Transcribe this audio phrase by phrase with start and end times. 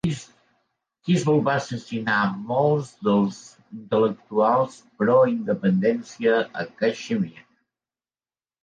[1.15, 3.43] Hizbul va assassinar molts dels
[3.81, 7.35] intel·lectuals pro independència a Caixmir.